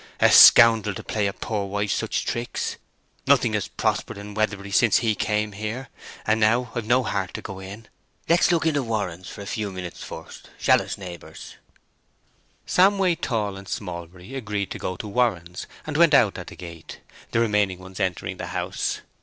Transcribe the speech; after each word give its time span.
A 0.19 0.31
scoundrel 0.31 0.95
to 0.95 1.03
play 1.03 1.27
a 1.27 1.31
poor 1.31 1.67
wife 1.67 1.91
such 1.91 2.25
tricks. 2.25 2.77
Nothing 3.27 3.53
has 3.53 3.67
prospered 3.67 4.17
in 4.17 4.33
Weatherbury 4.33 4.71
since 4.71 4.97
he 4.97 5.13
came 5.13 5.51
here. 5.51 5.89
And 6.25 6.39
now 6.39 6.71
I've 6.73 6.87
no 6.87 7.03
heart 7.03 7.35
to 7.35 7.41
go 7.43 7.59
in. 7.59 7.87
Let's 8.27 8.51
look 8.51 8.65
into 8.65 8.81
Warren's 8.81 9.29
for 9.29 9.41
a 9.41 9.45
few 9.45 9.71
minutes 9.71 10.01
first, 10.03 10.49
shall 10.57 10.81
us, 10.81 10.97
neighbours?" 10.97 11.53
Samway, 12.65 13.15
Tall, 13.21 13.55
and 13.57 13.67
Smallbury 13.67 14.33
agreed 14.33 14.71
to 14.71 14.79
go 14.79 14.97
to 14.97 15.07
Warren's, 15.07 15.67
and 15.85 15.95
went 15.95 16.15
out 16.15 16.39
at 16.39 16.47
the 16.47 16.55
gate, 16.55 17.01
the 17.29 17.39
remaining 17.39 17.77
ones 17.77 17.99
entering 17.99 18.37
the 18.37 18.47
house. 18.47 19.01